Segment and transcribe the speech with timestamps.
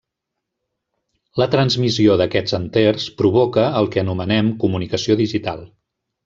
[1.41, 5.63] La transmissió d'aquests enters provoca el que anomenem comunicació digital.